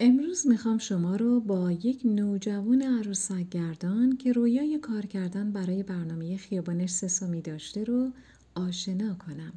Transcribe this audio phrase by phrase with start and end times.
[0.00, 6.36] امروز می‌خوام شما رو با یک نوجوان عروسک گردان که رویای کار کردن برای برنامه
[6.36, 8.10] خیابان سسامی داشته رو
[8.54, 9.52] آشنا کنم.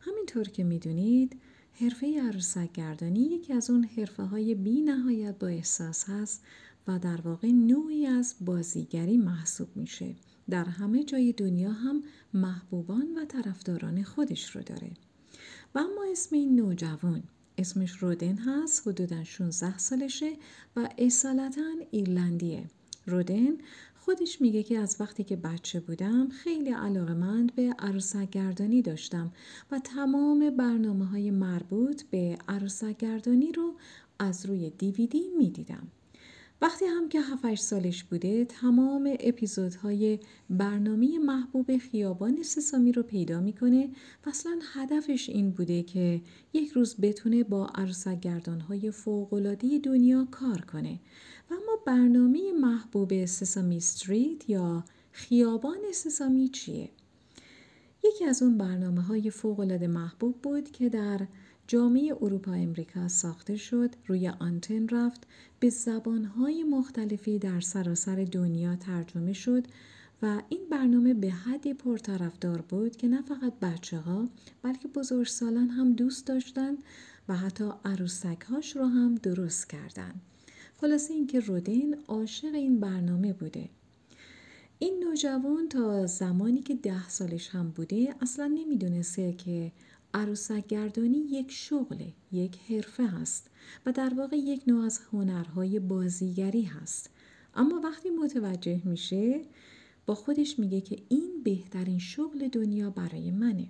[0.00, 1.36] همینطور که می‌دونید
[1.72, 6.42] حرفه عروسک گردانی یکی از اون حرفه های بی نهایت با احساس هست
[6.88, 10.14] و در واقع نوعی از بازیگری محسوب میشه.
[10.50, 12.02] در همه جای دنیا هم
[12.34, 14.90] محبوبان و طرفداران خودش رو داره.
[15.74, 17.22] و اما اسم این نوجوان
[17.58, 20.32] اسمش رودن هست حدودا 16 سالشه
[20.76, 22.64] و اصالتا ایرلندیه
[23.06, 23.58] رودن
[24.04, 29.32] خودش میگه که از وقتی که بچه بودم خیلی علاقمند به عروسک گردانی داشتم
[29.70, 33.74] و تمام برنامه های مربوط به عروسک گردانی رو
[34.18, 35.88] از روی دیویدی می‌دیدم.
[36.62, 40.18] وقتی هم که 7 سالش بوده تمام اپیزودهای
[40.50, 43.90] برنامه محبوب خیابان سسامی رو پیدا می‌کنه
[44.26, 46.20] و اصلا هدفش این بوده که
[46.52, 51.00] یک روز بتونه با عروسک گردانهای فوقلاده دنیا کار کنه
[51.50, 56.90] و اما برنامه محبوب سسامی استریت یا خیابان سسامی چیه؟
[58.04, 61.20] یکی از اون برنامه های فوقلاده محبوب بود که در
[61.66, 65.26] جامعه اروپا امریکا ساخته شد روی آنتن رفت
[65.60, 69.64] به زبانهای مختلفی در سراسر دنیا ترجمه شد
[70.22, 74.28] و این برنامه به حدی پرطرفدار بود که نه فقط بچه ها
[74.62, 76.78] بلکه بزرگسالان هم دوست داشتند
[77.28, 80.20] و حتی عروسک هاش رو هم درست کردند.
[80.80, 83.68] خلاصه اینکه رودین عاشق این برنامه بوده.
[84.82, 89.72] این نوجوان تا زمانی که ده سالش هم بوده اصلا نمی‌دونسته که
[90.14, 93.50] عروسک گردانی یک شغله، یک حرفه هست
[93.86, 97.10] و در واقع یک نوع از هنرهای بازیگری هست.
[97.54, 99.40] اما وقتی متوجه میشه
[100.06, 103.68] با خودش میگه که این بهترین شغل دنیا برای منه.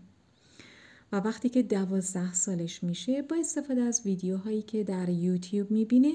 [1.12, 6.12] و وقتی که دوازده سالش میشه با استفاده از ویدیوهایی که در یوتیوب می‌بینه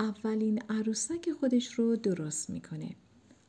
[0.00, 2.90] اولین عروسک خودش رو درست می‌کنه.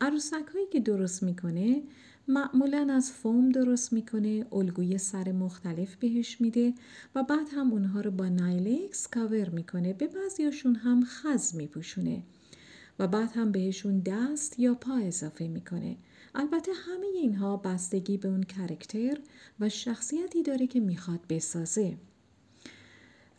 [0.03, 1.83] عروسک هایی که درست می‌کنه
[2.27, 6.73] معمولا از فوم درست می‌کنه الگوی سر مختلف بهش میده
[7.15, 12.23] و بعد هم اونها رو با نایلکس کاور می‌کنه به بعضیاشون هم خز میپوشونه
[12.99, 15.97] و بعد هم بهشون دست یا پا اضافه می‌کنه.
[16.35, 19.17] البته همه اینها بستگی به اون کرکتر
[19.59, 21.97] و شخصیتی داره که می‌خواد بسازه.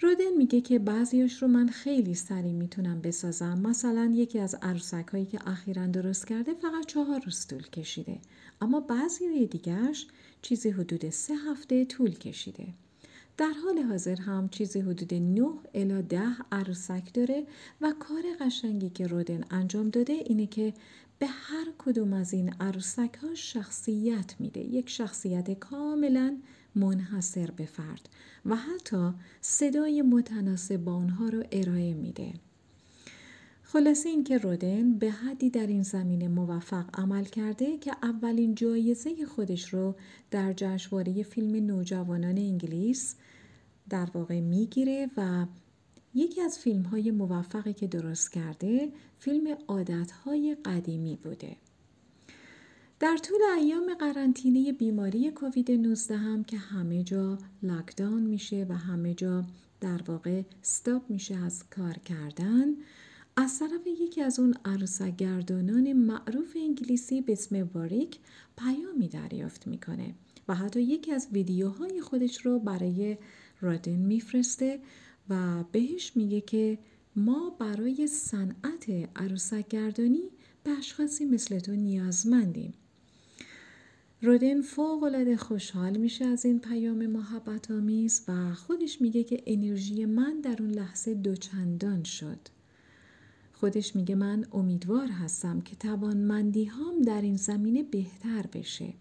[0.00, 3.58] رودن میگه که بعضیاش رو من خیلی سریع می‌تونم بسازم.
[3.58, 8.18] مثلا یکی از عروسک هایی که اخیرا درست کرده فقط چهار روز طول کشیده.
[8.60, 10.06] اما بعضی دیگرش
[10.42, 12.66] چیزی حدود سه هفته طول کشیده.
[13.36, 16.20] در حال حاضر هم چیزی حدود 9 الا 10
[16.52, 17.46] عروسک داره
[17.80, 20.74] و کار قشنگی که رودن انجام داده اینه که
[21.18, 24.60] به هر کدوم از این عروسک ها شخصیت میده.
[24.60, 26.36] یک شخصیت کاملا
[26.74, 28.08] منحصر به فرد
[28.46, 32.32] و حتی صدای متناسب با آنها رو ارائه میده.
[33.62, 39.74] خلاصه اینکه رودن به حدی در این زمینه موفق عمل کرده که اولین جایزه خودش
[39.74, 39.94] رو
[40.30, 43.16] در جشنواره فیلم نوجوانان انگلیس
[43.88, 45.46] در واقع می‌گیره و
[46.14, 50.12] یکی از فیلم های موفقی که درست کرده فیلم عادت
[50.64, 51.56] قدیمی بوده.
[53.04, 59.14] در طول ایام قرنطینه بیماری کووید 19 هم که همه جا لاکداون میشه و همه
[59.14, 59.44] جا
[59.80, 62.66] در واقع ستاپ میشه از کار کردن
[63.36, 68.18] از طرف یکی از اون عروسک گردانان معروف انگلیسی به اسم واریک
[68.58, 70.14] پیامی دریافت می‌کنه
[70.48, 73.18] و حتی یکی از ویدیوهای خودش رو برای
[73.60, 74.80] رادن میفرسته
[75.28, 76.78] و بهش میگه که
[77.16, 80.30] ما برای صنعت عروسک گردانی
[80.64, 82.74] به اشخاصی مثل تو نیازمندیم.
[84.24, 90.04] رودن فوق العاده خوشحال میشه از این پیام محبت آمیز و خودش میگه که انرژی
[90.04, 92.38] من در اون لحظه دوچندان شد.
[93.52, 98.94] خودش میگه من امیدوار هستم که توانمندی هم در این زمینه بهتر بشه.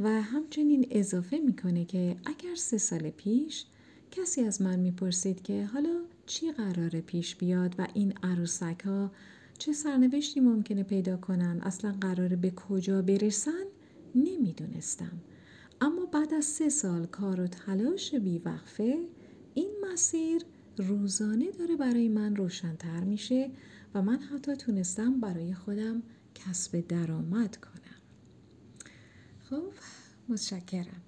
[0.00, 3.64] و همچنین اضافه می‌کنه که اگر سه سال پیش
[4.10, 9.10] کسی از من می‌پرسید که حالا چی قراره پیش بیاد و این عروسک ها
[9.58, 13.64] چه سرنوشتی ممکنه پیدا کنن اصلا قراره به کجا برسن
[14.14, 15.22] نمی‌دونستم.
[15.80, 19.08] اما بعد از سه سال کار و تلاش بیوقفه
[19.54, 20.42] این مسیر
[20.76, 23.50] روزانه داره برای من روشنتر میشه
[23.94, 26.02] و من حتی تونستم برای خودم
[26.34, 28.00] کسب درآمد کنم.
[29.50, 29.72] خب
[30.28, 31.02] متشکرم.